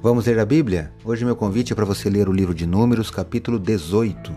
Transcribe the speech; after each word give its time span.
Vamos 0.00 0.26
ler 0.26 0.38
a 0.38 0.44
Bíblia? 0.44 0.92
Hoje 1.04 1.24
meu 1.24 1.34
convite 1.34 1.72
é 1.72 1.76
para 1.76 1.84
você 1.84 2.08
ler 2.08 2.28
o 2.28 2.32
livro 2.32 2.54
de 2.54 2.64
Números, 2.64 3.10
capítulo 3.10 3.58
18. 3.58 4.32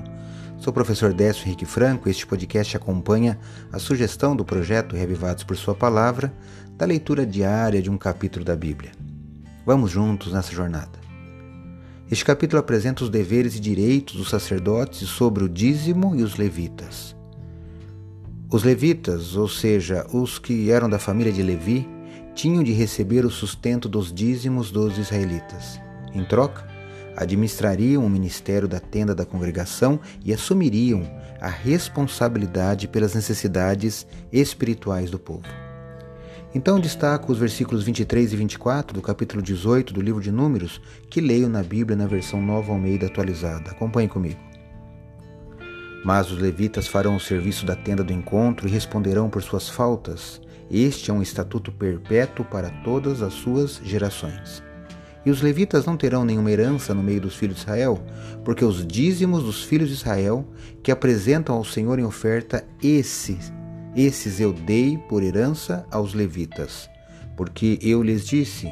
Sou 0.57 0.71
o 0.71 0.73
professor 0.73 1.13
Décio 1.13 1.45
Henrique 1.45 1.67
Franco 1.67 2.07
e 2.07 2.11
este 2.11 2.25
podcast 2.25 2.75
acompanha 2.75 3.37
a 3.71 3.77
sugestão 3.77 4.35
do 4.35 4.43
projeto 4.43 4.95
Revivados 4.95 5.43
por 5.43 5.55
Sua 5.55 5.75
Palavra 5.75 6.33
da 6.75 6.83
leitura 6.83 7.27
diária 7.27 7.79
de 7.79 7.91
um 7.91 7.97
capítulo 7.97 8.43
da 8.43 8.55
Bíblia. 8.55 8.91
Vamos 9.63 9.91
juntos 9.91 10.33
nessa 10.33 10.51
jornada. 10.51 10.99
Este 12.09 12.25
capítulo 12.25 12.59
apresenta 12.59 13.03
os 13.03 13.11
deveres 13.11 13.55
e 13.55 13.59
direitos 13.59 14.15
dos 14.15 14.31
sacerdotes 14.31 15.07
sobre 15.07 15.43
o 15.43 15.49
dízimo 15.49 16.15
e 16.15 16.23
os 16.23 16.37
levitas. 16.37 17.15
Os 18.51 18.63
levitas, 18.63 19.35
ou 19.35 19.47
seja, 19.47 20.07
os 20.11 20.39
que 20.39 20.71
eram 20.71 20.89
da 20.89 20.97
família 20.97 21.31
de 21.31 21.43
Levi, 21.43 21.87
tinham 22.33 22.63
de 22.63 22.71
receber 22.71 23.25
o 23.25 23.29
sustento 23.29 23.89
dos 23.89 24.11
dízimos 24.13 24.71
dos 24.71 24.97
israelitas. 24.97 25.79
Em 26.13 26.23
troca, 26.23 26.67
administrariam 27.15 28.05
o 28.05 28.09
ministério 28.09 28.67
da 28.67 28.79
tenda 28.79 29.13
da 29.13 29.25
congregação 29.25 29.99
e 30.23 30.33
assumiriam 30.33 31.03
a 31.39 31.49
responsabilidade 31.49 32.87
pelas 32.87 33.13
necessidades 33.13 34.05
espirituais 34.31 35.09
do 35.09 35.19
povo. 35.19 35.47
Então 36.53 36.79
destaco 36.79 37.31
os 37.31 37.37
versículos 37.37 37.83
23 37.83 38.33
e 38.33 38.35
24 38.35 38.93
do 38.93 39.01
capítulo 39.01 39.41
18 39.41 39.93
do 39.93 40.01
livro 40.01 40.21
de 40.21 40.31
Números, 40.31 40.81
que 41.09 41.21
leio 41.21 41.47
na 41.47 41.63
Bíblia 41.63 41.95
na 41.95 42.07
versão 42.07 42.41
Nova 42.41 42.73
Almeida 42.73 43.07
atualizada. 43.07 43.71
Acompanhe 43.71 44.09
comigo. 44.09 44.39
Mas 46.03 46.29
os 46.29 46.39
levitas 46.39 46.87
farão 46.87 47.15
o 47.15 47.19
serviço 47.19 47.65
da 47.65 47.75
tenda 47.75 48.03
do 48.03 48.11
encontro 48.11 48.67
e 48.67 48.71
responderão 48.71 49.29
por 49.29 49.41
suas 49.41 49.69
faltas 49.69 50.41
este 50.71 51.11
é 51.11 51.13
um 51.13 51.21
estatuto 51.21 51.71
perpétuo 51.71 52.45
para 52.45 52.69
todas 52.83 53.21
as 53.21 53.33
suas 53.33 53.81
gerações. 53.83 54.63
E 55.25 55.29
os 55.29 55.41
levitas 55.41 55.85
não 55.85 55.97
terão 55.97 56.25
nenhuma 56.25 56.49
herança 56.49 56.93
no 56.93 57.03
meio 57.03 57.21
dos 57.21 57.35
filhos 57.35 57.57
de 57.57 57.61
Israel, 57.63 58.01
porque 58.43 58.65
os 58.65 58.85
dízimos 58.85 59.43
dos 59.43 59.63
filhos 59.63 59.89
de 59.89 59.95
Israel 59.95 60.47
que 60.81 60.91
apresentam 60.91 61.55
ao 61.55 61.65
Senhor 61.65 61.99
em 61.99 62.03
oferta, 62.03 62.65
esses, 62.81 63.51
esses 63.95 64.39
eu 64.39 64.51
dei 64.53 64.97
por 64.97 65.21
herança 65.21 65.85
aos 65.91 66.13
levitas. 66.13 66.89
Porque 67.35 67.77
eu 67.81 68.01
lhes 68.01 68.25
disse: 68.25 68.71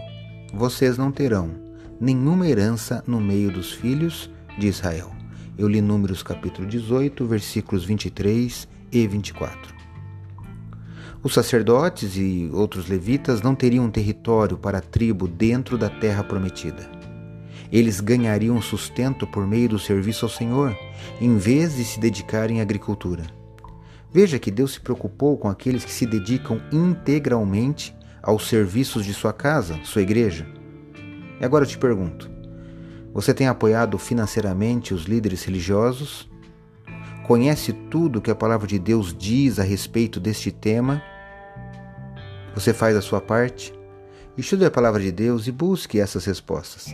vocês 0.53 0.97
não 0.97 1.11
terão 1.11 1.51
nenhuma 1.99 2.47
herança 2.47 3.03
no 3.05 3.19
meio 3.19 3.51
dos 3.51 3.71
filhos 3.71 4.31
de 4.57 4.67
Israel. 4.67 5.11
Eu 5.57 5.67
li 5.67 5.81
Números 5.81 6.23
capítulo 6.23 6.67
18, 6.67 7.25
versículos 7.25 7.83
23 7.83 8.67
e 8.91 9.07
24. 9.07 9.75
Os 11.21 11.33
sacerdotes 11.33 12.15
e 12.15 12.49
outros 12.53 12.87
levitas 12.87 13.41
não 13.41 13.53
teriam 13.53 13.91
território 13.91 14.57
para 14.57 14.77
a 14.77 14.81
tribo 14.81 15.27
dentro 15.27 15.77
da 15.77 15.89
terra 15.89 16.23
prometida. 16.23 16.89
Eles 17.69 17.99
ganhariam 17.99 18.61
sustento 18.61 19.27
por 19.27 19.45
meio 19.45 19.67
do 19.67 19.77
serviço 19.77 20.25
ao 20.25 20.31
Senhor, 20.31 20.73
em 21.19 21.37
vez 21.37 21.75
de 21.75 21.83
se 21.83 21.99
dedicarem 21.99 22.59
à 22.59 22.63
agricultura. 22.63 23.23
Veja 24.11 24.39
que 24.39 24.49
Deus 24.49 24.73
se 24.73 24.79
preocupou 24.79 25.37
com 25.37 25.49
aqueles 25.49 25.83
que 25.83 25.91
se 25.91 26.05
dedicam 26.05 26.61
integralmente 26.71 27.93
aos 28.23 28.47
serviços 28.47 29.05
de 29.05 29.13
sua 29.13 29.33
casa, 29.33 29.77
sua 29.83 30.01
igreja. 30.01 30.47
E 31.39 31.43
agora 31.43 31.65
eu 31.65 31.69
te 31.69 31.77
pergunto: 31.77 32.31
você 33.13 33.33
tem 33.33 33.47
apoiado 33.47 33.97
financeiramente 33.97 34.93
os 34.93 35.03
líderes 35.03 35.43
religiosos? 35.43 36.29
Conhece 37.29 37.73
tudo 37.73 38.19
que 38.19 38.31
a 38.31 38.35
palavra 38.35 38.65
de 38.65 38.79
Deus 38.79 39.15
diz 39.15 39.59
a 39.59 39.63
respeito 39.63 40.19
deste 40.19 40.51
tema? 40.51 40.99
Você 42.55 42.73
faz 42.73 42.97
a 42.97 43.03
sua 43.03 43.21
parte? 43.21 43.71
Estude 44.35 44.65
a 44.65 44.71
palavra 44.71 44.99
de 44.99 45.11
Deus 45.11 45.45
e 45.45 45.51
busque 45.51 45.99
essas 45.99 46.25
respostas. 46.25 46.87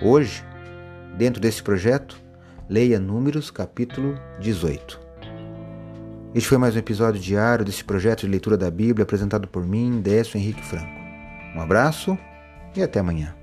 Hoje, 0.00 0.42
dentro 1.18 1.42
desse 1.42 1.62
projeto, 1.62 2.18
leia 2.70 2.98
Números 2.98 3.50
capítulo 3.50 4.18
18. 4.40 4.98
Este 6.34 6.48
foi 6.48 6.56
mais 6.56 6.74
um 6.74 6.78
episódio 6.78 7.20
diário 7.20 7.62
desse 7.62 7.84
projeto 7.84 8.20
de 8.20 8.28
leitura 8.28 8.56
da 8.56 8.70
Bíblia 8.70 9.02
apresentado 9.02 9.46
por 9.46 9.66
mim, 9.66 10.00
Décio 10.00 10.38
Henrique 10.38 10.64
Franco. 10.64 10.98
Um 11.54 11.60
abraço 11.60 12.16
e 12.74 12.82
até 12.82 13.00
amanhã. 13.00 13.36